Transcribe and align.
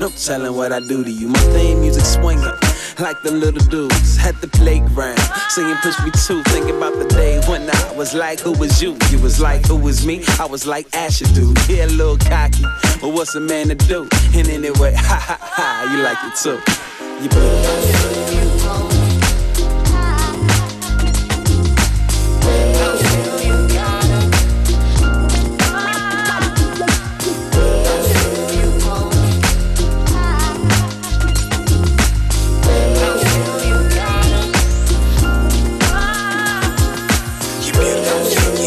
no 0.00 0.08
telling 0.08 0.56
what 0.56 0.72
I 0.72 0.80
do 0.80 1.04
to 1.04 1.10
you. 1.10 1.28
My 1.28 1.38
theme 1.52 1.80
music 1.80 2.04
swinging. 2.04 2.56
Like 2.98 3.22
the 3.22 3.30
little 3.30 3.64
dudes 3.66 4.18
at 4.18 4.40
the 4.40 4.48
playground, 4.48 5.20
singing 5.50 5.76
push 5.76 5.98
me 6.02 6.10
too. 6.26 6.42
Thinking 6.44 6.76
about 6.76 6.98
the 6.98 7.06
day 7.08 7.38
when 7.46 7.70
I 7.70 7.92
was 7.92 8.14
like, 8.14 8.40
Who 8.40 8.52
was 8.52 8.82
you? 8.82 8.96
You 9.10 9.20
was 9.20 9.40
like, 9.40 9.66
Who 9.66 9.76
was 9.76 10.06
me? 10.06 10.24
I 10.38 10.46
was 10.46 10.66
like, 10.66 10.86
Asher, 10.96 11.26
dude. 11.26 11.56
Yeah, 11.68 11.84
a 11.84 11.86
little 11.86 12.16
cocky, 12.16 12.64
but 13.00 13.10
what's 13.10 13.34
a 13.34 13.40
man 13.40 13.68
to 13.68 13.74
do? 13.74 14.08
And 14.34 14.48
anyway, 14.48 14.94
ha 14.96 15.18
ha 15.18 15.38
ha, 15.40 15.92
you 15.92 16.02
like 16.02 16.18
it 16.24 16.36
too. 16.36 16.58
You 17.22 17.28
beautiful. 17.28 18.39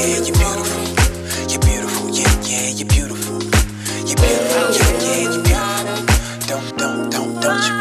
Yeah, 0.07 0.17
you're 0.17 0.35
beautiful. 0.35 0.83
You're 1.49 1.61
beautiful, 1.61 2.09
yeah, 2.09 2.41
yeah, 2.43 2.69
you're 2.69 2.87
beautiful. 2.87 3.39
You're 4.07 4.19
beautiful, 4.19 4.65
yeah, 4.75 4.91
yeah, 4.99 5.31
you're 5.31 5.43
beautiful. 5.43 6.03
Don't, 6.47 6.77
don't, 6.77 7.09
don't, 7.09 7.41
don't 7.41 7.63
you? 7.63 7.73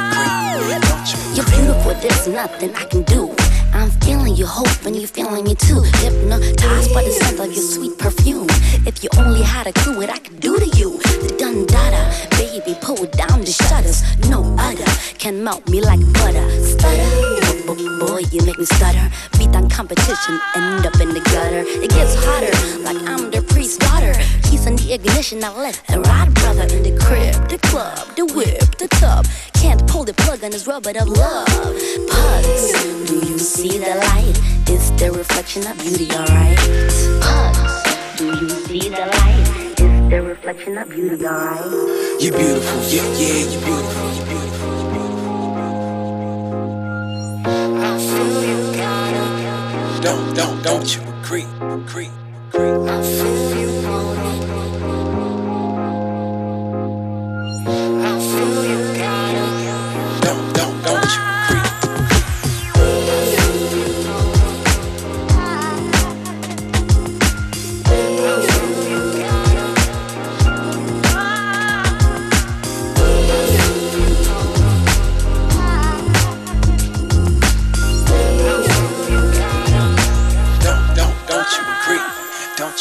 Don't 0.87 1.07
you 1.11 1.19
You're 1.35 1.47
beautiful, 1.47 1.95
there's 2.01 2.29
nothing 2.29 2.75
I 2.75 2.85
can 2.85 3.03
do. 3.03 3.35
I'm 3.75 3.91
feeling 4.03 4.37
you, 4.37 4.47
hoping 4.47 4.95
you're 4.95 5.09
feeling 5.09 5.45
me 5.45 5.55
too. 5.55 5.81
Hypnotized 5.83 6.95
by 6.95 7.03
the 7.03 7.11
scent 7.11 7.41
of 7.41 7.47
your 7.47 7.65
sweet 7.65 7.99
perfume. 7.99 8.47
If 8.87 9.03
you 9.03 9.11
only 9.17 9.43
had 9.43 9.67
a 9.67 9.73
clue 9.73 9.97
what 9.97 10.11
I 10.11 10.19
could 10.19 10.41
do 10.41 10.59
to 10.59 10.67
you. 10.79 10.99
The 11.23 11.35
dun 11.39 11.67
dada, 11.67 12.03
baby, 12.37 12.77
pull 12.81 13.07
down 13.07 13.41
the 13.41 13.53
shutters. 13.53 14.03
No 14.29 14.45
other 14.59 14.85
can 15.19 15.43
melt 15.43 15.69
me 15.69 15.81
like 15.81 16.01
butter. 16.13 16.49
Stutter, 16.65 17.42
boy, 17.75 18.23
you 18.31 18.45
make 18.45 18.59
me 18.59 18.65
stutter. 18.65 19.11
Beat 19.39 19.53
down 19.53 19.69
competition, 19.69 20.41
end 20.55 20.87
up 20.87 20.99
in 21.01 21.09
the 21.15 21.21
gutter. 21.21 21.65
It 21.67 21.91
gets 21.91 22.15
hotter, 22.15 22.53
like 22.83 22.97
I'm 23.09 23.31
the 23.31 23.43
priest's 23.43 23.79
daughter. 23.79 24.15
Keys 24.45 24.67
in 24.67 24.77
the 24.77 24.93
ignition, 24.93 25.41
now 25.41 25.57
let 25.57 25.81
the 25.89 26.01
ride, 26.01 26.35
brother, 26.35 26.63
in 26.75 26.83
the 26.83 26.97
crib, 26.99 27.49
the 27.49 27.59
club, 27.69 27.99
the 28.17 28.27
whip, 28.35 28.77
the 28.79 28.89
tub. 28.89 29.27
Can't 29.55 29.87
pull 29.87 30.05
the 30.05 30.15
plug 30.15 30.43
on 30.45 30.51
this 30.51 30.67
rubber 30.67 30.91
of 30.91 31.09
love. 31.09 31.47
Pugs, 31.47 33.09
do 33.09 33.17
you 33.27 33.39
see 33.39 33.79
the 33.79 33.95
light? 33.95 34.39
It's 34.69 34.91
the 35.01 35.11
reflection 35.13 35.67
of 35.67 35.79
beauty, 35.79 36.11
alright? 36.13 36.59
Pugs, 37.21 38.19
do 38.19 38.27
you 38.27 38.49
see 38.67 38.89
the 38.89 39.07
light? 39.07 39.73
It's 39.79 40.11
the 40.11 40.23
reflection 40.23 40.79
of 40.79 40.89
beauty, 40.91 41.27
alright? 41.27 42.21
You're 42.21 42.37
beautiful, 42.37 42.81
yeah, 42.91 43.03
yeah, 43.17 43.51
you're 43.51 43.65
beautiful, 43.65 44.07
you're 44.15 44.27
beautiful. 44.27 44.32
I 47.85 47.99
feel 47.99 48.45
you 48.45 48.77
got 48.77 49.99
it. 49.99 50.03
Don't, 50.03 50.35
don't, 50.35 50.63
don't 50.63 50.95
you 50.95 51.03
agree? 51.21 51.47
Agree, 51.61 52.11
agree. 52.53 52.71
I 52.89 53.03
feel 53.03 53.59
you 53.59 53.62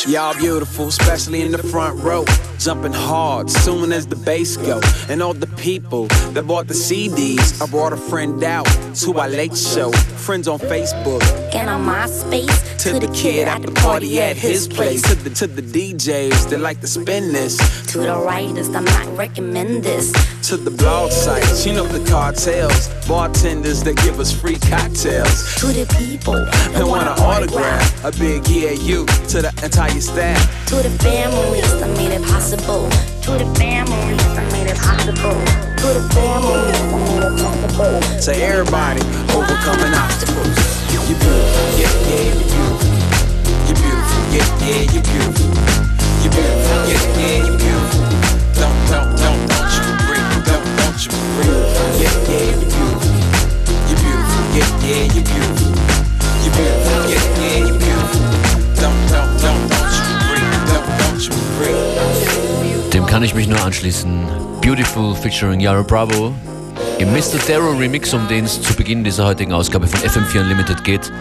Y'all 0.07 0.33
beautiful, 0.33 0.87
especially 0.87 1.41
in 1.41 1.51
the 1.51 1.59
front 1.59 2.01
row. 2.01 2.25
Jumping 2.57 2.91
hard 2.91 3.49
soon 3.51 3.91
as 3.91 4.07
the 4.07 4.15
bass 4.15 4.57
go. 4.57 4.81
And 5.09 5.21
all 5.21 5.33
the 5.33 5.47
people 5.57 6.07
that 6.33 6.47
bought 6.47 6.67
the 6.67 6.73
CDs. 6.73 7.61
I 7.61 7.69
brought 7.69 7.93
a 7.93 7.97
friend 7.97 8.43
out 8.43 8.65
to 8.95 9.19
our 9.19 9.29
late 9.29 9.55
show. 9.55 9.91
Friends 9.91 10.47
on 10.47 10.57
Facebook. 10.57 11.21
And 11.53 11.69
on 11.69 11.83
my 11.83 12.07
space, 12.07 12.83
To 12.83 12.93
the 12.99 13.11
kid 13.13 13.47
at 13.47 13.61
the 13.61 13.71
party 13.73 14.19
at 14.19 14.37
his 14.37 14.67
place. 14.67 15.03
To 15.03 15.15
the 15.15 15.29
to 15.29 15.45
the 15.45 15.61
DJs 15.61 16.49
that 16.49 16.59
like 16.59 16.81
to 16.81 16.87
spin 16.87 17.31
this. 17.31 17.57
To 17.91 17.99
the 17.99 18.15
writers, 18.17 18.69
I 18.69 18.79
might 18.79 19.07
recommend 19.15 19.83
this. 19.83 20.11
To 20.51 20.57
the 20.57 20.69
blog 20.69 21.13
sites, 21.13 21.65
you 21.65 21.71
know 21.71 21.87
the 21.87 22.03
cartels. 22.11 22.91
Bartenders 23.07 23.83
that 23.83 23.95
give 24.03 24.19
us 24.19 24.35
free 24.35 24.59
cocktails. 24.59 25.55
To 25.63 25.71
the 25.71 25.87
people 25.95 26.35
And 26.75 26.89
want 26.91 27.07
an 27.07 27.15
autograph. 27.23 27.87
A 28.03 28.11
big 28.19 28.45
yeah, 28.51 28.75
you. 28.75 29.05
To 29.31 29.47
the 29.47 29.53
entire 29.63 30.01
staff. 30.03 30.43
To 30.67 30.83
the 30.83 30.91
families 30.99 31.71
that 31.79 31.87
made 31.95 32.11
it 32.11 32.27
possible. 32.27 32.91
To 32.91 33.31
the 33.39 33.47
families 33.55 34.19
that 34.35 34.43
made 34.51 34.67
it 34.67 34.75
possible. 34.75 35.39
To 35.39 35.87
the 35.95 36.03
families 36.19 36.75
that 36.83 36.99
made 36.99 37.23
it 37.23 37.31
possible. 37.31 38.27
To 38.27 38.31
everybody 38.35 38.99
overcoming 39.31 39.95
obstacles. 39.95 40.51
You're 40.91 41.15
beautiful, 41.15 41.79
yeah, 41.79 41.95
yeah, 42.11 42.27
you're 42.27 42.43
beautiful. 42.51 42.91
You're 43.71 43.79
beautiful, 43.79 44.19
yeah, 44.35 44.67
yeah, 44.67 44.83
you're 44.99 45.07
beautiful. 45.07 45.47
You're 46.19 46.35
beautiful, 46.35 46.75
yeah, 46.91 47.07
yeah, 47.15 47.39
you're 47.39 47.55
beautiful. 47.55 48.00
Don't 50.77 50.99
you 51.05 51.11
agree? 51.11 51.53
Yeah, 52.01 52.13
yeah, 52.29 52.51
you're 52.51 52.71
beautiful. 52.71 53.15
You're 53.87 54.01
beautiful, 54.01 54.43
yeah, 54.55 54.69
yeah, 54.85 55.03
you're 55.13 55.27
beautiful. 55.27 55.71
You're 56.43 56.55
beautiful, 56.57 57.01
yeah, 57.11 57.25
yeah, 57.41 57.57
you're 57.67 57.79
beautiful. 57.79 58.25
Don't, 58.81 58.99
don't, 59.11 59.31
don't, 59.41 59.61
don't 59.71 59.91
you 59.97 60.05
agree? 60.19 60.45
Don't, 60.69 60.87
don't 61.01 61.21
you 61.25 61.33
agree? 61.33 62.89
Dem 62.93 63.05
kann 63.05 63.23
ich 63.23 63.33
mich 63.33 63.47
nur 63.47 63.61
anschließen. 63.61 64.27
Beautiful 64.61 65.15
featuring 65.15 65.59
Yara 65.59 65.81
Bravo. 65.83 66.33
Im 66.99 67.11
Mr. 67.13 67.39
Darrow 67.47 67.79
Remix, 67.79 68.13
um 68.13 68.27
den 68.27 68.45
es 68.45 68.61
zu 68.61 68.73
Beginn 68.75 69.03
dieser 69.03 69.25
heutigen 69.25 69.53
Ausgabe 69.53 69.87
von 69.87 69.99
FM4 70.01 70.41
Unlimited 70.41 70.83
geht. 70.83 71.11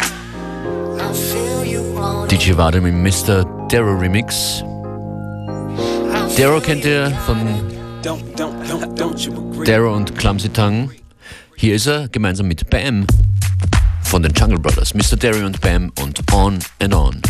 Want. 1.94 2.30
DJ 2.30 2.56
Wadem 2.56 2.86
im 2.86 3.02
Mr. 3.02 3.44
Darrow 3.70 4.00
Remix. 4.00 4.62
Darrow 6.36 6.62
kennt 6.62 6.84
ihr 6.84 7.10
von 7.26 7.38
Darrow 8.02 9.94
und 9.94 10.16
Clumsy 10.16 10.48
Tongue. 10.48 10.90
Hier 11.56 11.74
ist 11.74 11.86
er 11.86 12.08
gemeinsam 12.08 12.48
mit 12.48 12.70
Bam 12.70 13.06
von 14.02 14.22
den 14.22 14.32
Jungle 14.32 14.58
Brothers. 14.58 14.94
Mr. 14.94 15.16
Darrow 15.18 15.44
und 15.44 15.60
Bam 15.60 15.92
und 16.00 16.20
On 16.32 16.58
and 16.80 16.94
On. 16.94 17.20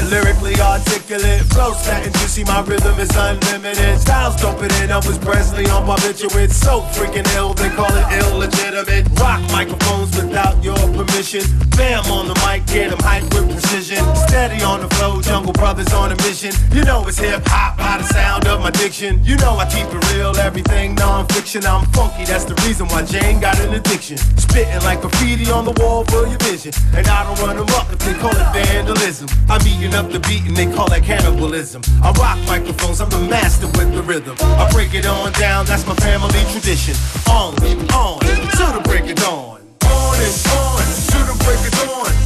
Lyrically 0.00 0.56
articulate. 0.60 1.42
Flow 1.52 1.72
stat 1.74 2.06
and 2.06 2.14
juicy, 2.16 2.44
my 2.44 2.60
rhythm 2.62 2.98
is 2.98 3.10
unlimited. 3.14 4.00
Styles 4.00 4.36
dumping 4.40 4.72
in 4.80 4.88
Elvis 4.88 5.20
Presley 5.20 5.66
on 5.66 5.86
barbiturates. 5.86 6.52
So 6.52 6.80
freaking 6.96 7.28
ill, 7.36 7.52
they 7.54 7.68
call 7.70 7.92
it 7.92 8.06
illegitimate. 8.24 9.08
Rock 9.20 9.40
microphones 9.52 10.16
without 10.16 10.62
your 10.64 10.80
permission. 10.96 11.42
Bam 11.76 12.04
on 12.06 12.28
the 12.28 12.34
mic, 12.46 12.66
get 12.66 12.90
them 12.90 13.00
hype 13.00 13.24
with 13.34 13.50
precision. 13.50 14.00
Steady 14.28 14.62
on 14.62 14.80
the 14.80 14.88
flow, 14.96 15.20
Jungle 15.20 15.52
Brothers 15.52 15.92
on 15.92 16.12
a 16.12 16.16
mission. 16.16 16.52
You 16.72 16.84
know 16.84 17.04
it's 17.06 17.18
hip 17.18 17.42
hop 17.46 17.76
by 17.76 17.98
the 17.98 18.04
sound 18.04 18.46
of 18.46 18.60
my 18.60 18.70
diction. 18.70 19.20
You 19.24 19.36
know 19.36 19.56
I 19.56 19.66
keep 19.66 19.86
it 19.92 20.14
real, 20.14 20.36
everything 20.36 20.94
non-fiction. 20.94 21.64
I'm 21.66 21.84
funky, 21.92 22.24
that's 22.24 22.44
the 22.44 22.54
reason 22.66 22.86
why 22.88 23.02
Jane 23.02 23.40
got 23.40 23.58
an 23.60 23.74
addiction. 23.74 24.16
Spitting 24.16 24.82
like 24.82 25.00
graffiti 25.00 25.50
on 25.50 25.64
the 25.64 25.72
wall 25.82 26.04
for 26.04 26.26
your 26.26 26.38
vision. 26.38 26.72
And 26.94 27.06
I 27.06 27.24
don't 27.24 27.38
run 27.46 27.56
them 27.56 27.68
up 27.76 27.92
if 27.92 27.98
they 28.00 28.14
call 28.14 28.32
it 28.32 28.48
vandalism. 28.52 29.28
I'm 29.48 29.60
up 29.90 30.10
the 30.10 30.20
beat 30.20 30.46
and 30.46 30.56
they 30.56 30.66
call 30.66 30.88
that 30.88 31.02
cannibalism. 31.02 31.82
I 32.02 32.12
rock 32.12 32.38
microphones, 32.46 33.00
I'm 33.00 33.10
the 33.10 33.18
master 33.18 33.66
with 33.66 33.92
the 33.92 34.02
rhythm. 34.02 34.36
I 34.40 34.70
break 34.70 34.94
it 34.94 35.06
on 35.06 35.32
down, 35.32 35.66
that's 35.66 35.86
my 35.86 35.94
family 35.96 36.44
tradition. 36.52 36.94
On, 37.28 37.54
on, 37.90 38.20
to 38.20 38.64
the 38.78 38.82
break 38.84 39.10
of 39.10 39.16
dawn. 39.16 39.60
On 39.84 40.14
and 40.14 40.46
on, 40.54 40.82
to 41.10 41.18
the 41.26 41.36
break 41.44 41.58
of 41.58 41.72
dawn. 41.86 42.21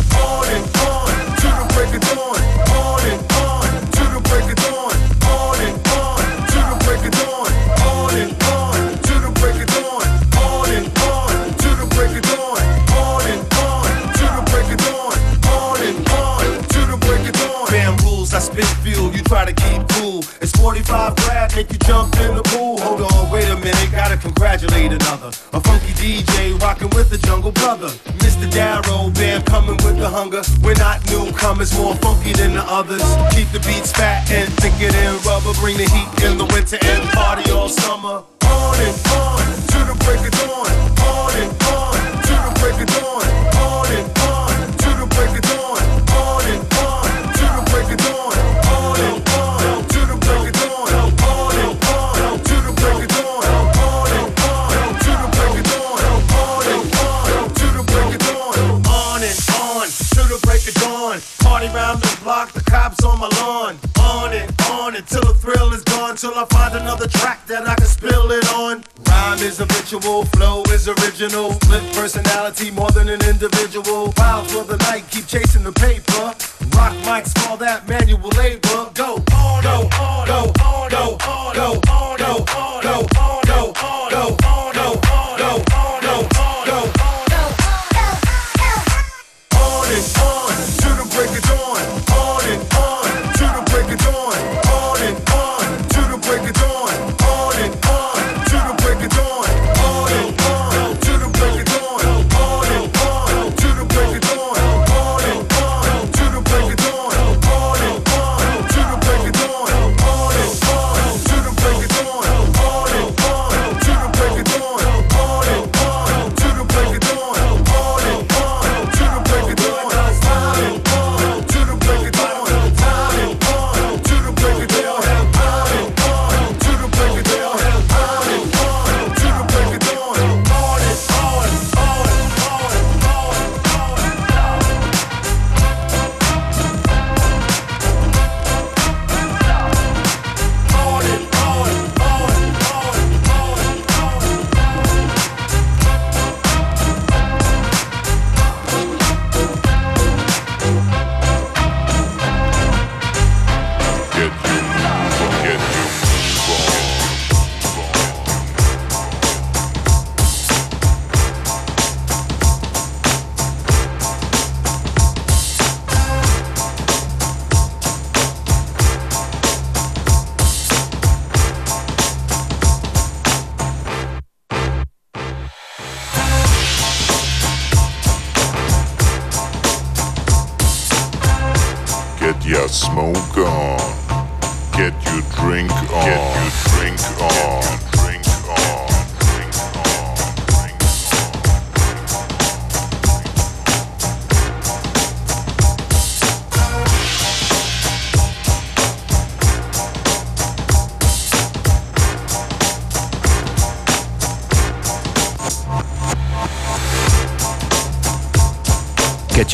Try 19.29 19.45
to 19.45 19.53
keep 19.53 19.83
cool. 19.99 20.19
It's 20.41 20.53
45 20.57 21.17
grad, 21.17 21.55
make 21.55 21.71
you 21.73 21.79
jump 21.79 22.15
in 22.21 22.35
the 22.37 22.43
pool. 22.43 22.79
Hold 22.81 23.03
on, 23.03 23.31
wait 23.31 23.49
a 23.49 23.57
minute, 23.57 23.91
gotta 23.91 24.17
congratulate 24.17 24.93
another. 24.93 25.29
A 25.53 25.61
funky 25.61 25.93
DJ 25.99 26.59
rocking 26.61 26.91
with 26.91 27.11
the 27.11 27.19
Jungle 27.19 27.53
Brother. 27.53 27.89
Mr. 28.23 28.51
Darrow, 28.51 29.11
bam 29.11 29.43
coming 29.43 29.77
with 29.85 29.99
the 29.99 30.09
hunger. 30.09 30.43
We're 30.63 30.79
not 30.79 31.05
newcomers, 31.11 31.77
more 31.77 31.95
funky 31.97 32.33
than 32.33 32.55
the 32.55 32.65
others. 32.67 33.03
Keep 33.35 33.51
the 33.51 33.61
beats 33.67 33.93
fat 33.93 34.31
and 34.31 34.53
thicker 34.55 34.93
than 34.93 35.19
rubber. 35.27 35.53
Bring 35.61 35.77
the 35.77 35.89
heat 35.91 36.25
in 36.25 36.39
the 36.39 36.47
winter 36.47 36.79
and 36.83 37.03
party 37.11 37.51
all 37.51 37.69
summer. 37.69 38.23
On 38.47 38.77
and 38.79 38.97
on, 39.11 39.43
to 39.75 39.79
the 39.91 39.97
break 40.05 40.23
of 40.23 40.35
dawn. 40.39 40.71
On 41.03 41.33
and 41.35 41.53
on, 41.75 41.99
to 42.23 42.35
the 42.47 42.53
break 42.61 42.79
of 42.81 42.89
dawn. 42.95 43.56
Party 61.57 61.73
round 61.73 62.03
the 62.03 62.21
block, 62.23 62.53
the 62.53 62.61
cops 62.61 63.03
on 63.03 63.19
my 63.19 63.31
lawn. 63.41 63.79
On 63.99 64.31
and 64.31 64.53
on 64.73 64.95
until 64.95 65.23
the 65.23 65.33
thrill 65.33 65.73
is 65.73 65.83
gone. 65.85 66.15
Till 66.15 66.35
I 66.35 66.45
find 66.45 66.75
another 66.75 67.09
track 67.09 67.47
that 67.47 67.67
I 67.67 67.75
can 67.77 67.87
spill 67.87 68.31
it 68.31 68.47
on. 68.53 68.85
Rhyme 69.09 69.39
is 69.39 69.57
habitual, 69.57 70.27
flow 70.37 70.63
is 70.65 70.87
original. 70.87 71.53
Flip 71.65 71.83
personality 71.95 72.71
more 72.71 72.91
than 72.91 73.09
an 73.09 73.25
individual. 73.25 74.13
Wild 74.19 74.51
for 74.51 74.65
the 74.65 74.77
night, 74.77 75.05
keep 75.11 75.27
chasing 75.27 75.65
the 75.65 75.73
paper. 75.73 76.37
Rock 76.77 76.93
mics, 77.09 77.35
call 77.35 77.57
that 77.57 77.89
manual 77.89 78.29
labor. 78.37 78.66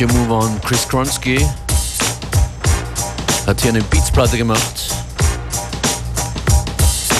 Your 0.03 0.11
Move 0.11 0.33
On, 0.33 0.61
Chris 0.61 0.85
Kronsky 0.85 1.47
hat 3.47 3.61
hier 3.61 3.69
eine 3.69 3.81
Beatsplatte 3.83 4.37
gemacht. 4.37 4.61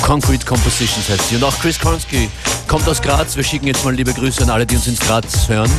Concrete 0.01 0.45
Compositions 0.45 1.07
heißt 1.07 1.29
sie. 1.29 1.37
Und 1.37 1.45
auch 1.45 1.57
Chris 1.61 1.79
Kronsky 1.79 2.29
kommt 2.67 2.85
aus 2.89 3.01
Graz. 3.01 3.37
Wir 3.37 3.43
schicken 3.45 3.67
jetzt 3.67 3.85
mal 3.85 3.95
liebe 3.95 4.11
Grüße 4.11 4.43
an 4.43 4.49
alle, 4.49 4.65
die 4.65 4.75
uns 4.75 4.87
ins 4.87 4.99
Graz 4.99 5.47
hören. 5.47 5.71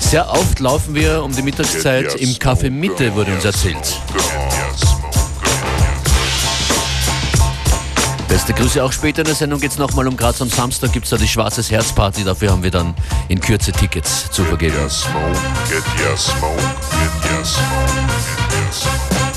Sehr 0.00 0.28
oft 0.28 0.58
laufen 0.58 0.96
wir 0.96 1.22
um 1.22 1.30
die 1.30 1.42
Mittagszeit 1.42 2.16
im 2.16 2.30
Café 2.30 2.68
Mitte, 2.68 3.14
wurde 3.14 3.32
uns 3.32 3.44
erzählt. 3.44 4.00
Beste 8.32 8.54
Grüße 8.54 8.82
auch 8.82 8.92
später 8.92 9.18
in 9.18 9.26
der 9.26 9.34
Sendung 9.34 9.60
geht 9.60 9.72
es 9.72 9.76
nochmal 9.76 10.08
um 10.08 10.16
Graz. 10.16 10.40
Am 10.40 10.48
Samstag 10.48 10.90
gibt 10.94 11.04
es 11.04 11.10
da 11.10 11.18
die 11.18 11.28
Schwarzes 11.28 11.70
Herz 11.70 11.92
Party. 11.92 12.24
Dafür 12.24 12.50
haben 12.50 12.62
wir 12.62 12.70
dann 12.70 12.94
in 13.28 13.38
Kürze 13.38 13.72
Tickets 13.72 14.30
zu 14.30 14.40
Get 14.40 14.48
vergeben. 14.48 14.76
your 14.78 14.88
smoke, 14.88 15.38
get 15.68 15.84
your 16.02 16.16
smoke, 16.16 16.56
get 16.56 17.30
your 17.30 17.44
smoke, 17.44 17.92
get 18.48 18.58
your 18.58 18.72
smoke. 18.72 19.31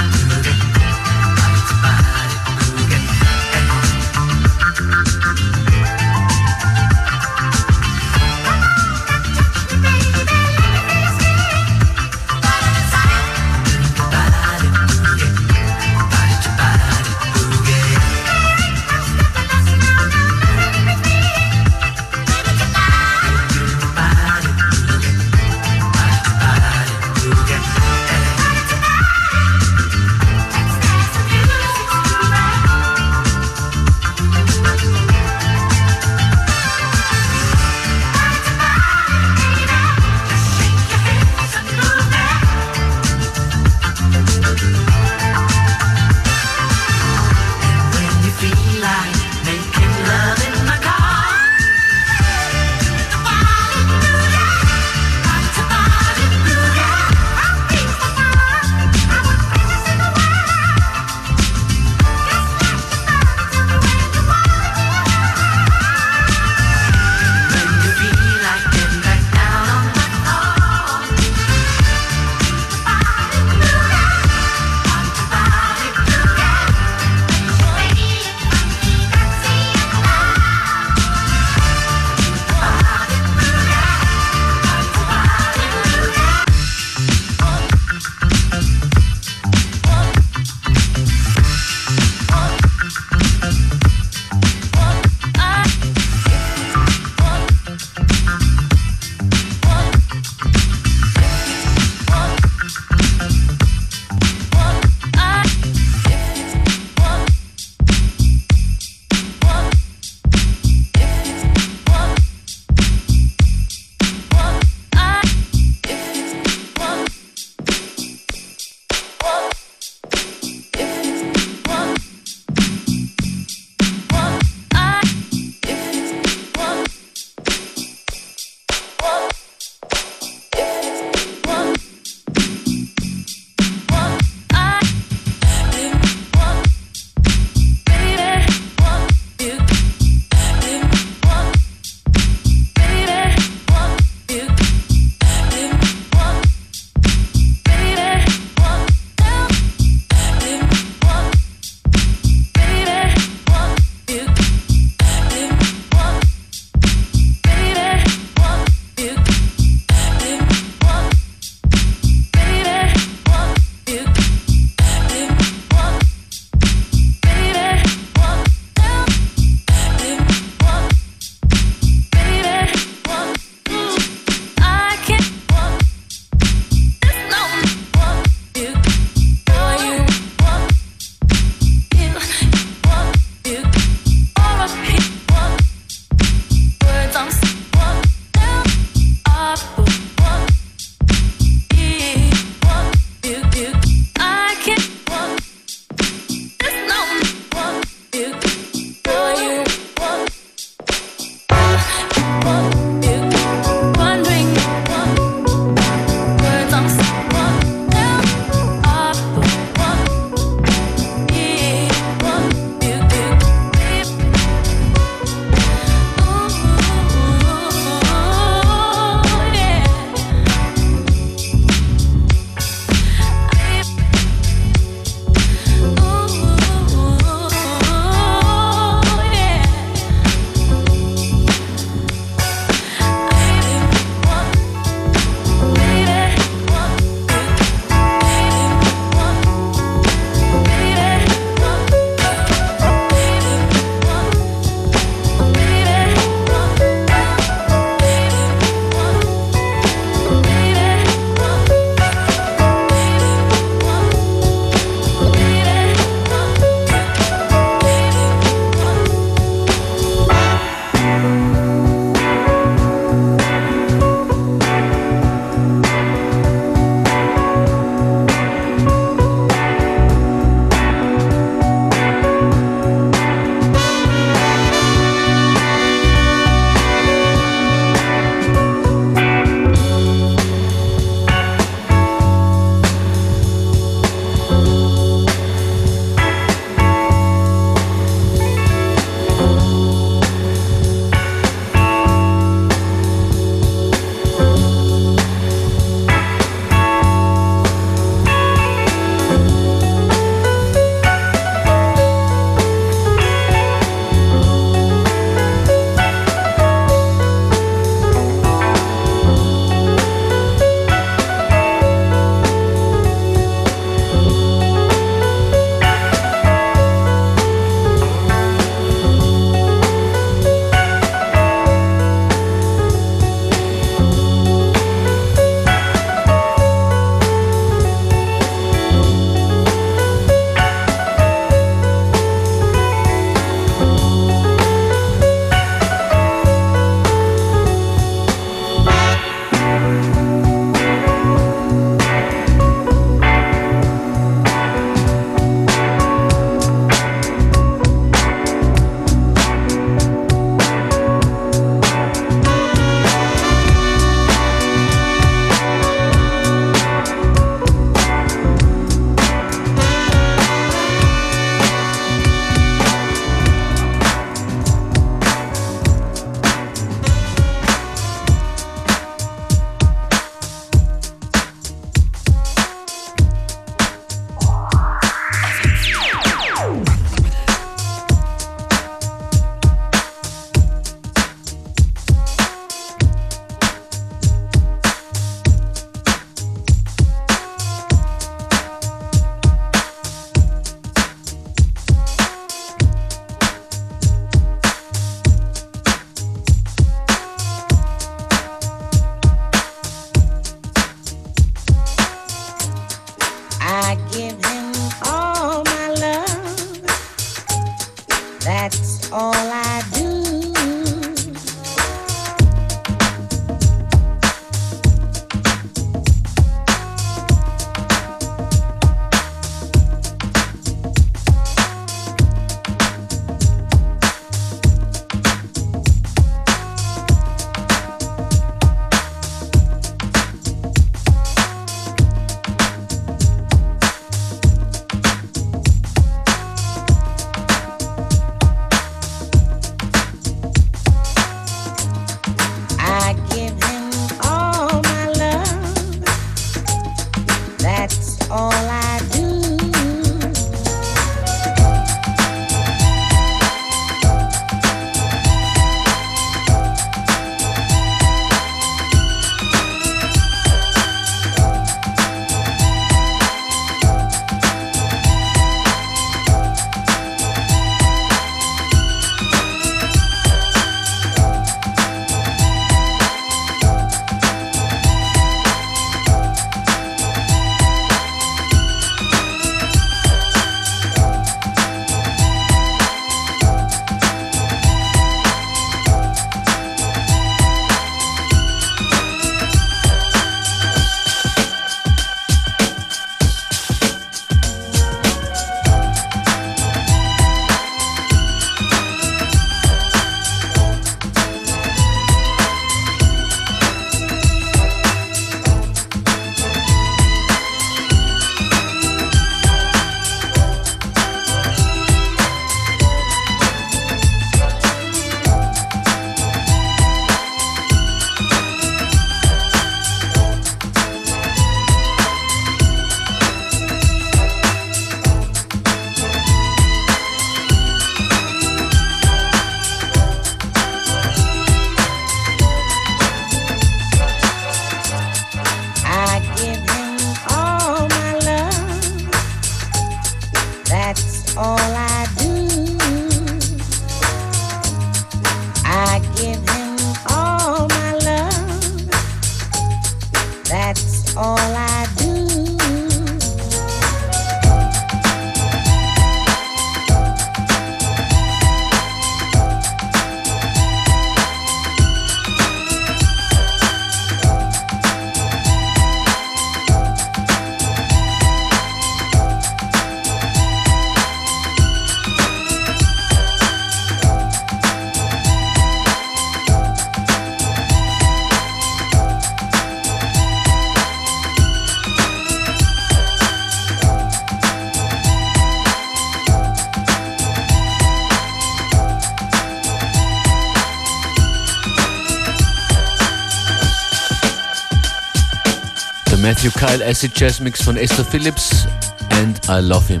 Matthew 596.42 596.58
Kyle 596.58 596.82
Acid 596.82 597.12
Jazz 597.14 597.38
Mix 597.38 597.60
von 597.60 597.76
Esther 597.76 598.02
Phillips 598.02 598.66
and 599.10 599.38
I 599.46 599.60
Love 599.60 599.86
Him 599.88 600.00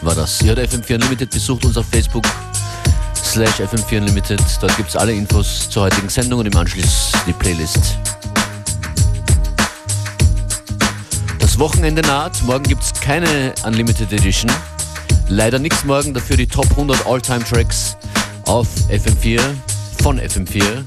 war 0.00 0.14
das. 0.14 0.40
Ihr 0.40 0.56
hört 0.56 0.60
FM4 0.60 0.94
Unlimited, 0.94 1.28
besucht 1.28 1.62
uns 1.66 1.76
auf 1.76 1.84
Facebook 1.92 2.24
slash 3.14 3.60
FM4 3.60 3.98
Unlimited. 3.98 4.40
Dort 4.62 4.74
gibt 4.78 4.88
es 4.88 4.96
alle 4.96 5.12
Infos 5.12 5.68
zur 5.68 5.82
heutigen 5.82 6.08
Sendung 6.08 6.40
und 6.40 6.46
im 6.46 6.56
Anschluss 6.56 7.12
die 7.26 7.34
Playlist. 7.34 7.98
Das 11.38 11.58
Wochenende 11.58 12.00
naht, 12.00 12.42
morgen 12.44 12.64
gibt 12.64 12.82
es 12.82 12.94
keine 12.94 13.52
Unlimited 13.66 14.10
Edition. 14.10 14.50
Leider 15.28 15.58
nichts 15.58 15.84
morgen, 15.84 16.14
dafür 16.14 16.38
die 16.38 16.46
Top 16.46 16.70
100 16.70 17.06
All-Time 17.06 17.44
Tracks 17.44 17.94
auf 18.46 18.68
FM4 18.88 19.38
von 20.02 20.18
FM4 20.18 20.82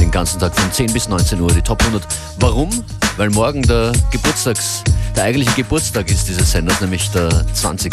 den 0.00 0.10
ganzen 0.10 0.40
Tag 0.40 0.58
von 0.58 0.72
10 0.72 0.94
bis 0.94 1.06
19 1.06 1.38
Uhr, 1.38 1.52
die 1.52 1.60
Top 1.60 1.82
100. 1.82 2.02
Warum? 2.38 2.70
Weil 3.16 3.30
morgen 3.30 3.62
der 3.62 3.92
Geburtstags, 4.10 4.82
der 5.16 5.24
eigentliche 5.24 5.54
Geburtstag 5.54 6.10
ist 6.10 6.28
dieses 6.28 6.50
Senders, 6.52 6.80
nämlich 6.82 7.10
der 7.12 7.30
20. 7.54 7.92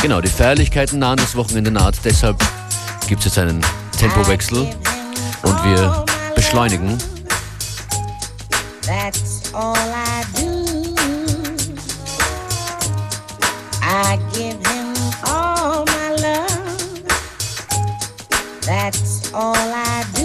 Genau, 0.00 0.20
die 0.22 0.28
Feierlichkeiten 0.28 0.98
nahen, 0.98 1.18
das 1.18 1.36
Wochenende 1.36 1.70
naht, 1.70 1.96
deshalb 2.04 2.42
gibt 3.06 3.20
es 3.20 3.26
jetzt 3.26 3.38
einen 3.38 3.60
Tempowechsel 3.98 4.66
und 5.42 5.64
wir 5.64 6.04
beschleunigen. 6.34 6.96
That's 8.86 9.52
all 9.52 9.76
I 9.76 10.24
do. 10.34 10.94
I 13.82 14.18
give 14.32 14.58
him 14.66 14.94
all 15.26 15.84
my 15.84 16.16
love. 16.20 17.04
That's 18.62 19.32
all 19.34 19.54
I 19.54 20.04
do. 20.14 20.21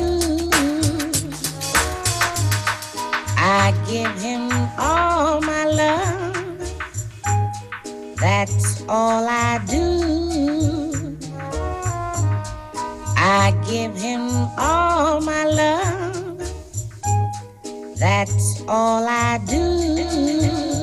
All 8.89 9.27
I 9.27 9.59
do. 9.67 11.17
I 13.17 13.51
give 13.69 13.95
him 13.95 14.29
all 14.57 15.19
my 15.21 15.45
love. 15.45 16.39
That's 17.99 18.61
all 18.67 19.05
I 19.05 19.39
do. 19.45 20.76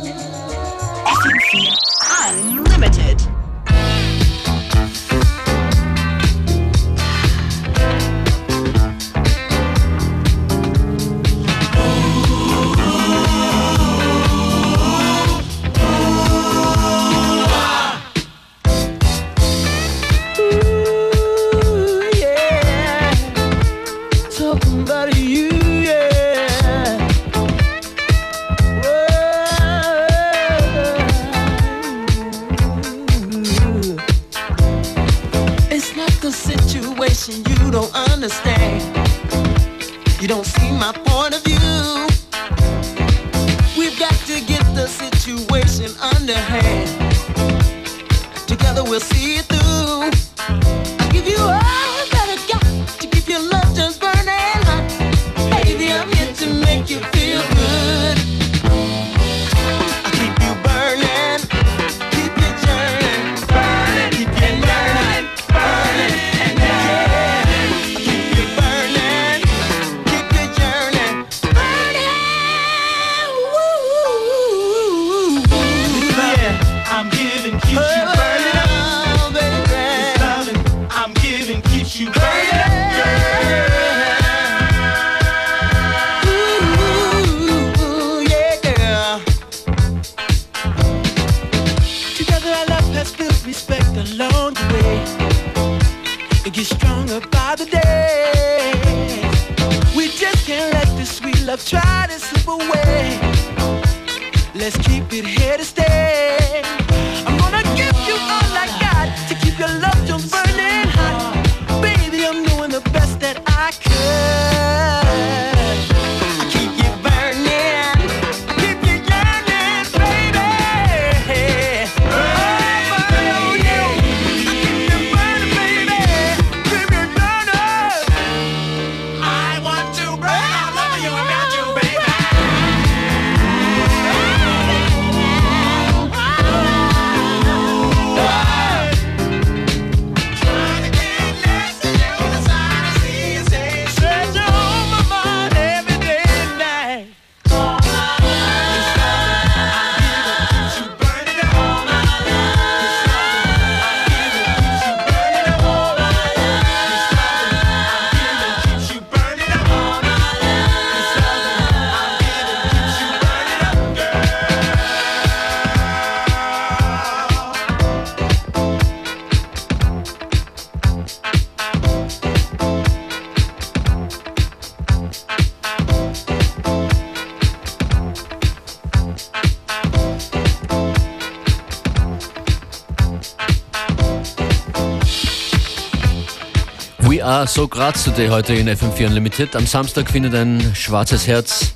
So 187.46 187.68
Graz 187.68 188.04
today 188.04 188.30
heute 188.30 188.54
in 188.54 188.68
FM4 188.68 189.06
Unlimited. 189.06 189.54
Am 189.54 189.66
Samstag 189.66 190.08
findet 190.08 190.34
ein 190.34 190.74
schwarzes 190.74 191.26
Herz 191.26 191.74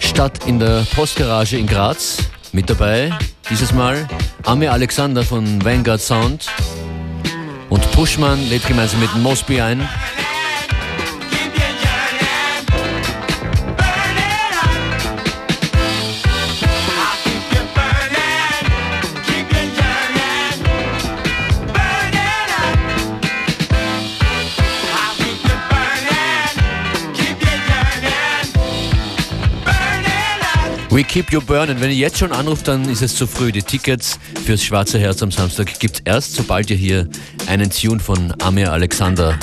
statt 0.00 0.46
in 0.46 0.58
der 0.58 0.84
Postgarage 0.94 1.56
in 1.56 1.66
Graz. 1.66 2.18
Mit 2.52 2.68
dabei 2.68 3.12
dieses 3.48 3.72
Mal 3.72 4.08
Amir 4.44 4.72
Alexander 4.72 5.22
von 5.22 5.64
Vanguard 5.64 6.00
Sound 6.00 6.48
und 7.68 7.90
Pushman 7.92 8.48
lädt 8.48 8.66
gemeinsam 8.66 8.98
mit 9.00 9.14
Mosby 9.16 9.60
ein. 9.60 9.88
We 30.98 31.04
Keep 31.04 31.30
You 31.30 31.40
Burning. 31.40 31.80
Wenn 31.80 31.90
ihr 31.90 31.96
jetzt 31.96 32.18
schon 32.18 32.32
anruft, 32.32 32.66
dann 32.66 32.88
ist 32.88 33.02
es 33.02 33.14
zu 33.14 33.28
früh. 33.28 33.52
Die 33.52 33.62
Tickets 33.62 34.18
fürs 34.44 34.64
Schwarze 34.64 34.98
Herz 34.98 35.22
am 35.22 35.30
Samstag 35.30 35.78
gibt 35.78 35.98
es 35.98 36.02
erst, 36.04 36.34
sobald 36.34 36.70
ihr 36.70 36.76
hier 36.76 37.06
einen 37.46 37.70
Tune 37.70 38.00
von 38.00 38.34
Amir 38.42 38.72
Alexander 38.72 39.38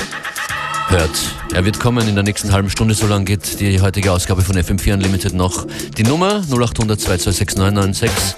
hört. 0.90 1.18
Er 1.54 1.64
wird 1.64 1.80
kommen 1.80 2.06
in 2.10 2.16
der 2.16 2.26
nächsten 2.26 2.52
halben 2.52 2.70
Stunde, 2.70 2.94
so 2.94 3.08
lange 3.08 3.24
geht 3.24 3.62
die 3.62 3.80
heutige 3.80 4.12
Ausgabe 4.12 4.42
von 4.42 4.58
FM4 4.58 4.96
Unlimited 4.96 5.34
noch. 5.34 5.66
Die 5.98 6.04
Nummer 6.04 6.44
0800 6.52 7.00
226 7.00 7.58
996. 7.58 8.36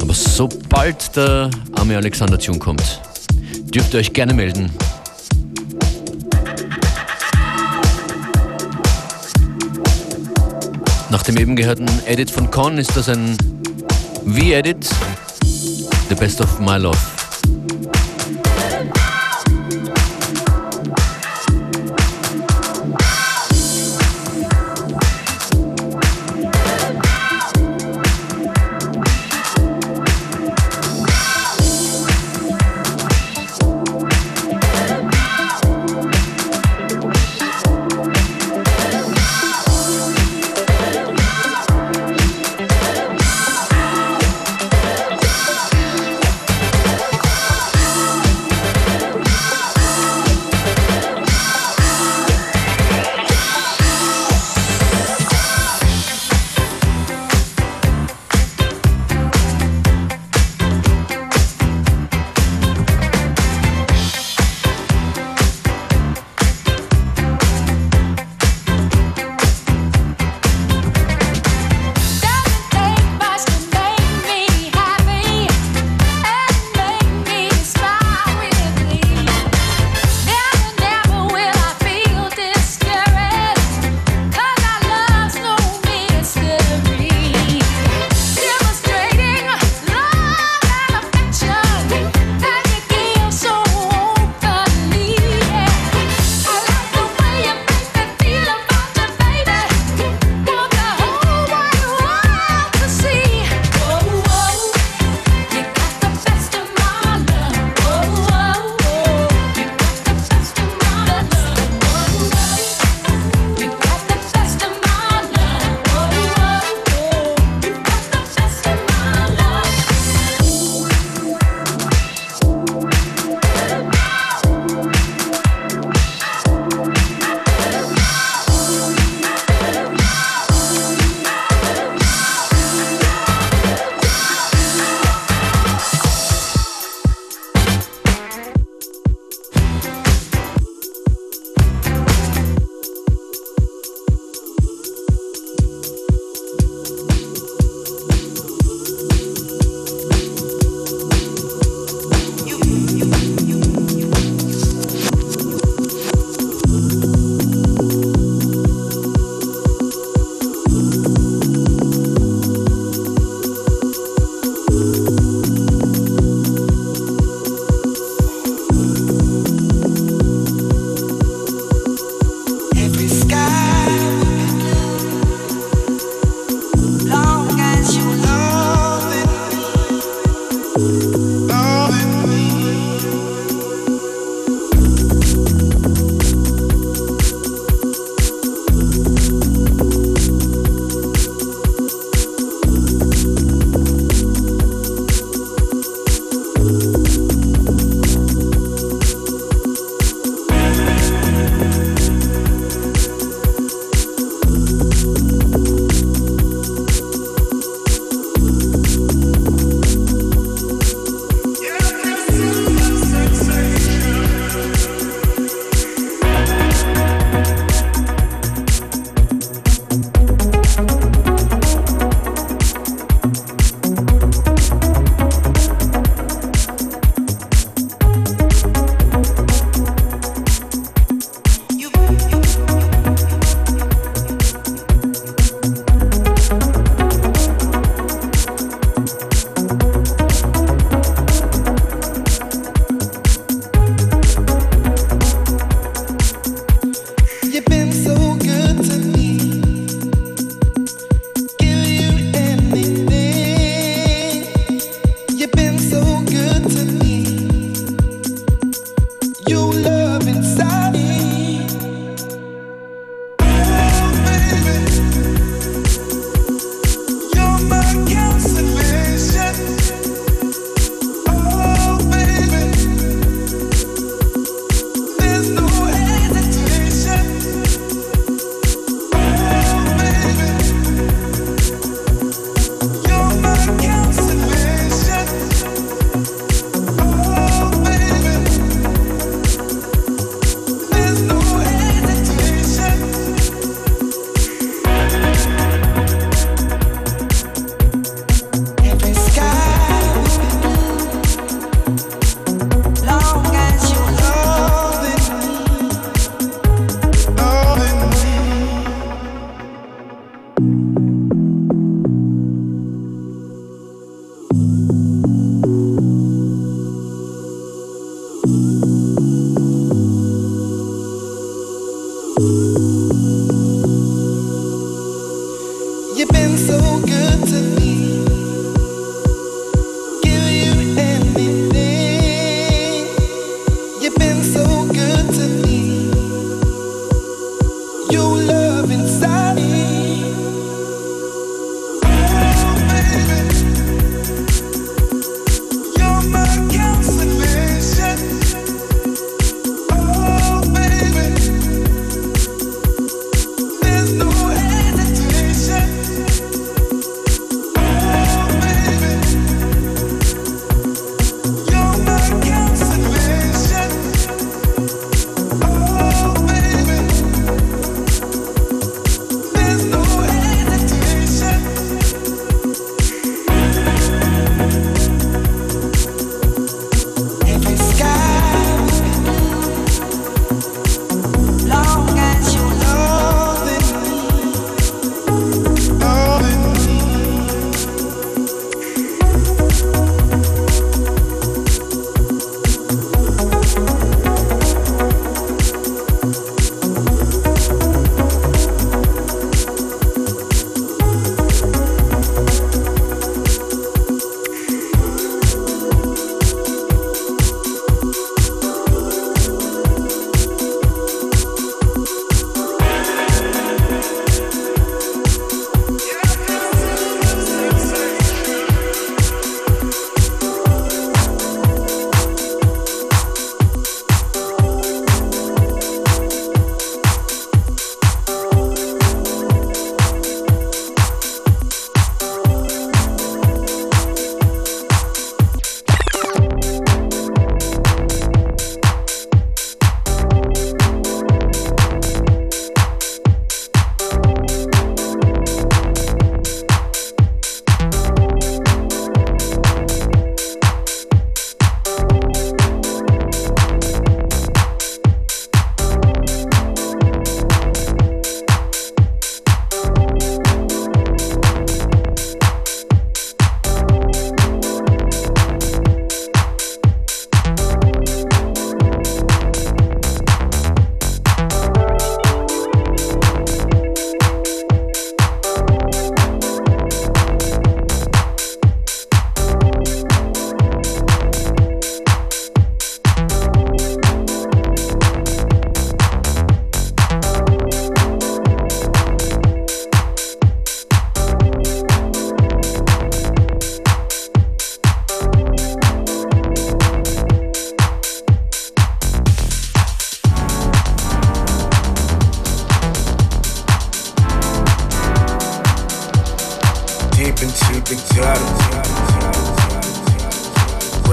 Aber 0.00 0.14
sobald 0.14 1.16
der 1.16 1.50
Amir 1.74 1.96
Alexander 1.96 2.38
Tune 2.38 2.60
kommt, 2.60 3.00
dürft 3.74 3.94
ihr 3.94 3.98
euch 3.98 4.12
gerne 4.12 4.32
melden. 4.32 4.70
Nach 11.12 11.22
dem 11.22 11.36
eben 11.36 11.56
gehörten 11.56 11.84
Edit 12.06 12.30
von 12.30 12.50
Con 12.50 12.78
ist 12.78 12.96
das 12.96 13.10
ein 13.10 13.36
V-Edit, 14.24 14.88
The 16.08 16.14
Best 16.14 16.40
of 16.40 16.58
My 16.58 16.78
Love. 16.78 16.96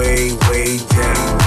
Way, 0.10 0.34
way 0.50 0.78
down. 0.90 1.39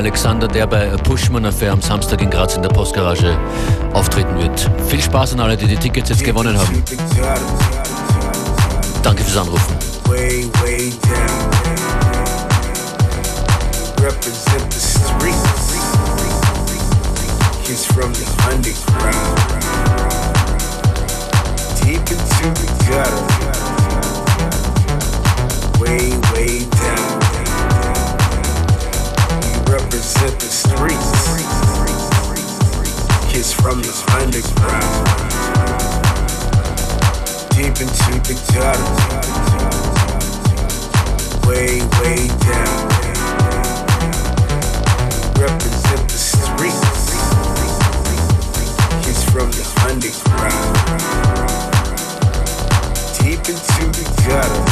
Alexander, 0.00 0.48
der 0.48 0.66
bei 0.66 0.86
Pushman 1.04 1.44
Affair 1.44 1.72
am 1.72 1.82
Samstag 1.82 2.22
in 2.22 2.30
Graz 2.30 2.56
in 2.56 2.62
der 2.62 2.70
Postgarage 2.70 3.38
auftreten 3.92 4.34
wird. 4.38 4.70
Viel 4.88 5.02
Spaß 5.02 5.34
an 5.34 5.40
alle, 5.40 5.58
die 5.58 5.66
die 5.66 5.76
Tickets 5.76 6.08
jetzt 6.08 6.24
gewonnen 6.24 6.56
haben. 6.56 6.82
Danke 9.02 9.22
fürs 9.22 9.36
Anrufen. 9.36 9.76
way, 10.08 10.46
way 10.62 10.90
down. 11.02 11.50
Represent 14.00 14.72
the 14.72 14.80
streets. 14.80 15.76
He's 17.68 17.84
from 17.84 18.14
the 18.14 18.24
underground. 18.48 19.36
Deep 21.84 22.00
into 22.00 22.46
the 22.58 22.68
gutter. 22.88 23.20
Way, 25.78 26.16
way 26.32 26.64
down. 26.70 27.19
Represent 29.70 30.34
the 30.40 30.50
streets. 30.50 31.12
He's 33.32 33.52
from 33.52 33.80
the 33.80 33.92
underground. 34.18 35.06
Deep 37.54 37.80
into 37.80 38.18
the 38.26 38.34
gutter 38.52 39.30
way, 41.50 41.82
way 42.00 42.28
down. 42.46 42.78
Represent 45.38 46.02
the 46.08 46.18
streets. 46.18 47.10
He's 49.04 49.22
from 49.30 49.48
the 49.50 49.64
underground. 49.88 50.74
Deep 53.18 53.44
into 53.48 53.84
the 53.98 54.04
gutter. 54.26 54.62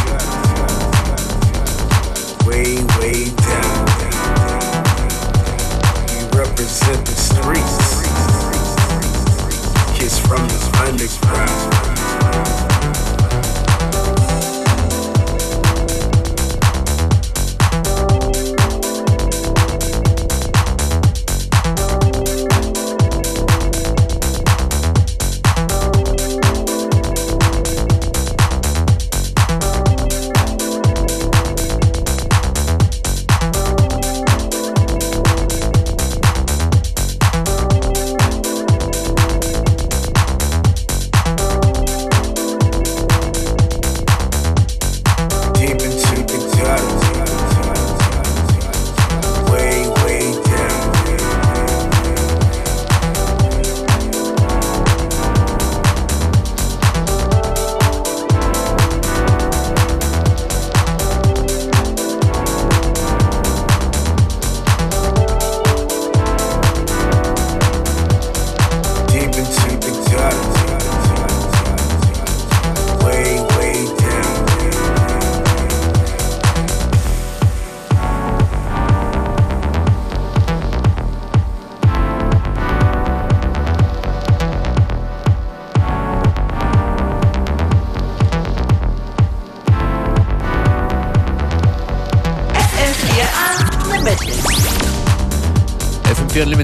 Way, 2.47 2.69
way 2.99 3.19
down. 3.35 4.58
Represent 6.59 7.07
the 7.07 7.15
streets. 7.15 8.03
He's 9.97 10.19
from 10.19 10.49
the 10.49 10.59
underground. 10.89 11.98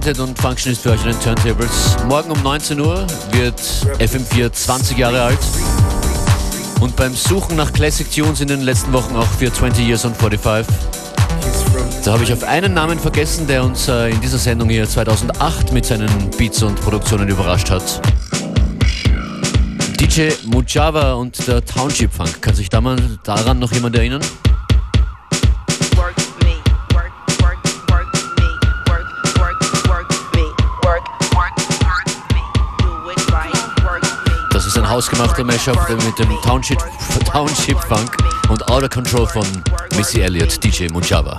FM4 0.05 0.11
Unlimited 0.11 0.20
und 0.20 0.38
Function 0.38 0.72
ist 0.72 0.82
für 0.82 0.90
euch 0.90 1.00
an 1.00 1.12
den 1.12 1.20
Turntables. 1.20 1.96
Morgen 2.09 2.30
um 2.30 2.42
19 2.42 2.78
Uhr 2.78 3.07
wird 3.32 3.59
FM4 3.98 4.52
20 4.52 4.98
Jahre 4.98 5.22
alt. 5.22 5.38
Und 6.80 6.94
beim 6.96 7.14
Suchen 7.14 7.57
nach 7.57 7.72
Classic 7.72 8.11
Tunes 8.11 8.40
in 8.40 8.48
den 8.48 8.61
letzten 8.61 8.92
Wochen 8.92 9.16
auch 9.16 9.26
für 9.38 9.50
20 9.50 9.86
Years 9.86 10.05
on 10.05 10.14
45, 10.14 10.66
He's 11.42 11.62
from 11.62 12.05
da 12.05 12.12
habe 12.12 12.24
ich 12.24 12.32
auf 12.32 12.44
einen 12.44 12.74
Namen 12.74 12.98
vergessen, 12.98 13.46
der 13.46 13.64
uns 13.64 13.88
äh, 13.88 14.11
in 14.11 14.20
dieser 14.20 14.36
Sendung 14.36 14.68
hier 14.68 14.86
2008 14.86 15.72
mit 15.72 15.86
seinen 15.86 16.30
Beats 16.36 16.62
und 16.62 16.78
Produktionen 16.80 17.28
überrascht 17.28 17.70
hat. 17.70 18.02
DJ 19.98 20.32
Mujava 20.44 21.14
und 21.14 21.46
der 21.46 21.64
Township 21.64 22.12
Funk. 22.12 22.42
Kann 22.42 22.55
sich 22.55 22.68
daran 22.68 23.59
noch 23.59 23.72
jemand 23.72 23.96
erinnern? 23.96 24.20
Hausgemachter 34.95 35.42
Mashup 35.42 35.76
mit 35.88 36.16
dem 36.20 36.30
Township, 36.42 36.78
Township 37.32 37.76
Funk 37.88 38.16
und 38.49 38.68
Out 38.68 38.84
of 38.84 38.90
Control 38.90 39.26
von 39.26 39.45
Missy 39.97 40.20
Elliott, 40.20 40.62
DJ 40.62 40.86
Mujava. 40.92 41.36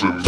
thousand 0.00 0.27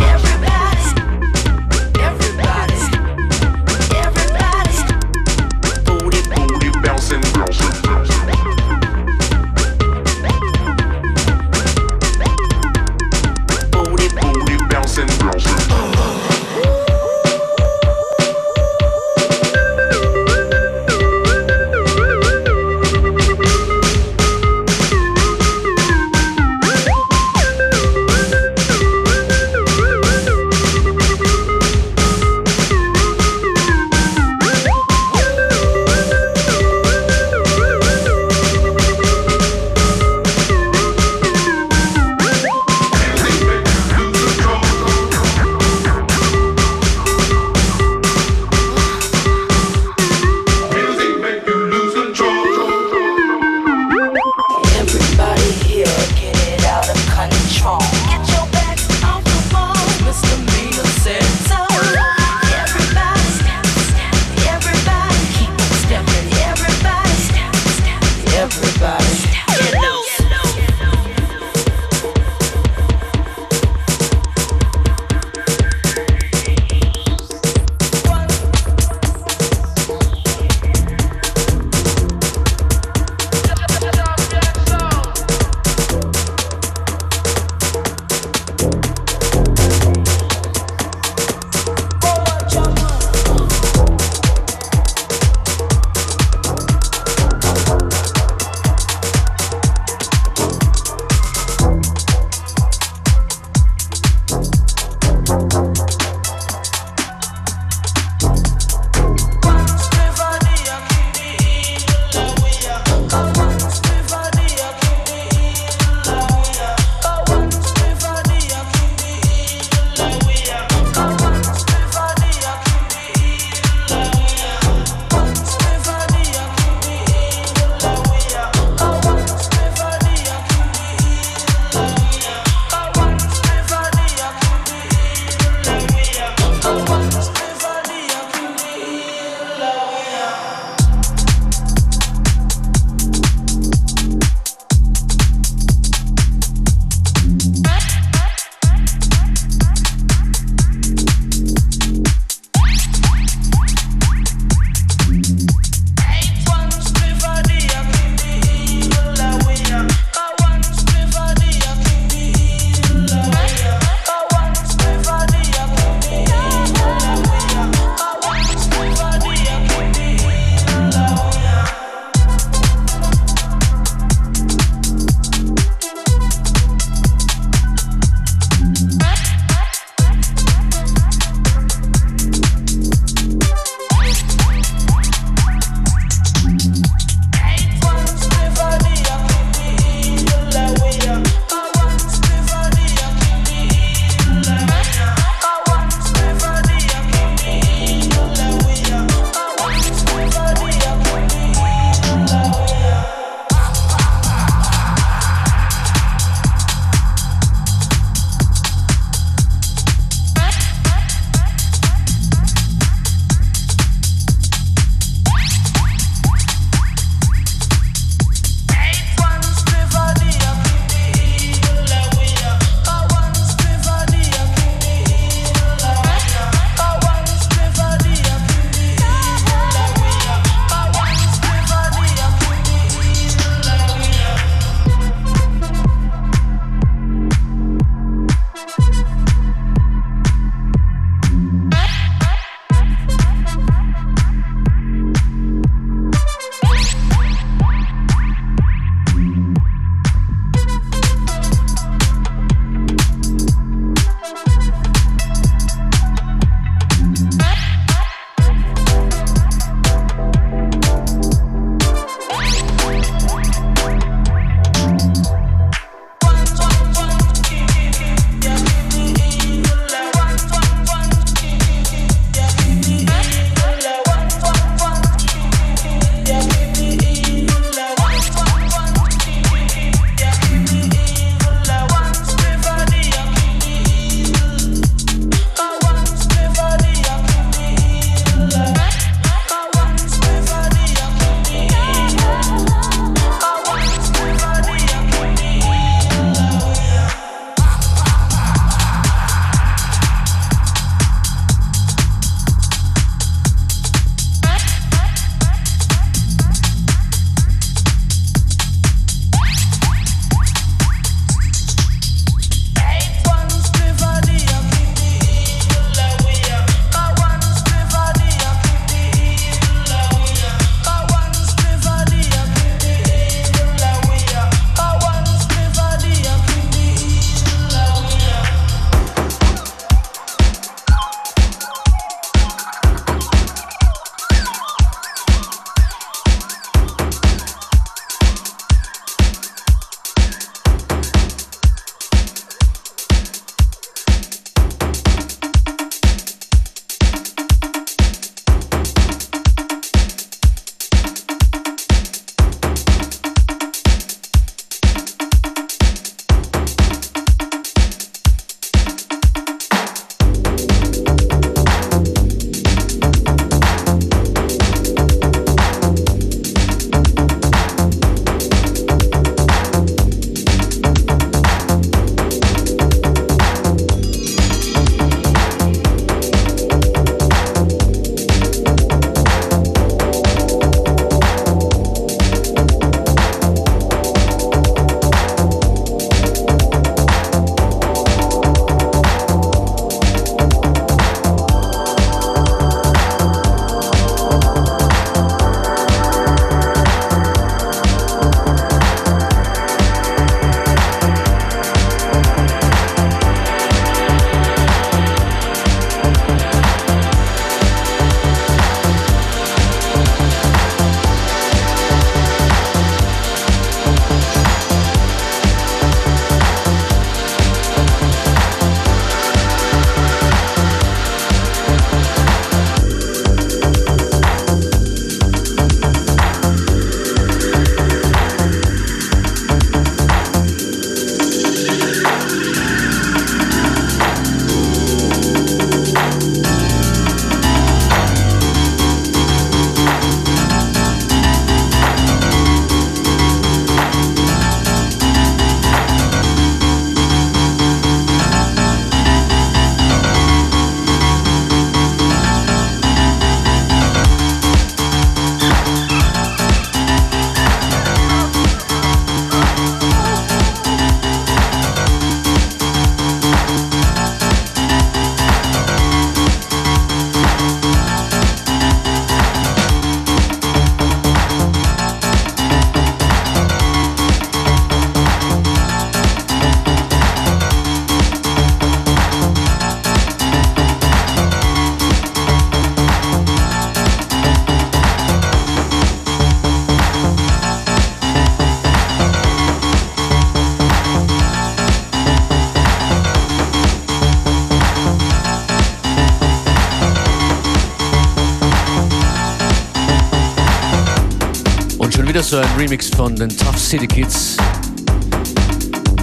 wieder 502.10 502.24
so 502.24 502.38
ein 502.38 502.48
Remix 502.58 502.88
von 502.88 503.14
den 503.14 503.28
Tough 503.28 503.56
City 503.56 503.86
Kids. 503.86 504.36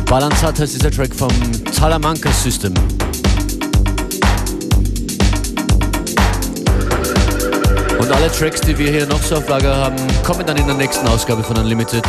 Balanzat 0.05 0.57
heißt 0.57 0.75
dieser 0.75 0.89
Track 0.89 1.13
vom 1.13 1.29
Talamanca 1.77 2.31
System. 2.31 2.73
Und 7.99 8.09
alle 8.09 8.31
Tracks, 8.31 8.61
die 8.61 8.77
wir 8.77 8.89
hier 8.89 9.05
noch 9.05 9.21
so 9.21 9.35
auf 9.35 9.49
Lager 9.49 9.75
haben, 9.75 9.97
kommen 10.23 10.45
dann 10.45 10.55
in 10.55 10.65
der 10.65 10.77
nächsten 10.77 11.05
Ausgabe 11.09 11.43
von 11.43 11.57
Unlimited. 11.57 12.05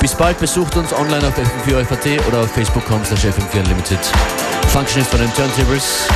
Bis 0.00 0.14
bald, 0.14 0.38
besucht 0.38 0.76
uns 0.76 0.92
online 0.92 1.26
auf 1.26 1.34
fm4.at 1.36 2.28
oder 2.28 2.42
auf 2.42 2.52
facebook.com 2.52 3.04
slash 3.06 3.24
fm4unlimited. 3.24 3.98
Function 4.68 5.02
ist 5.02 5.10
von 5.10 5.18
den 5.18 5.34
Turntables. 5.34 6.06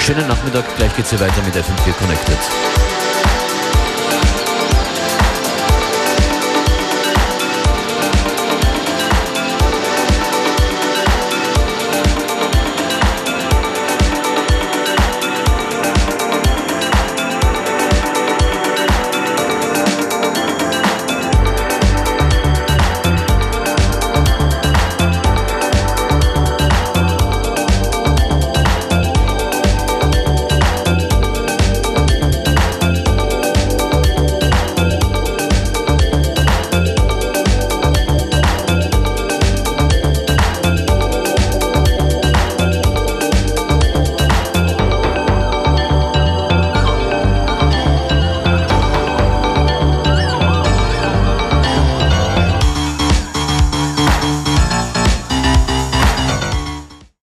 Schönen 0.00 0.26
Nachmittag, 0.26 0.64
gleich 0.76 0.96
geht's 0.96 1.10
hier 1.10 1.20
weiter 1.20 1.40
mit 1.46 1.54
FM4 1.54 1.92
Connected. 1.92 2.73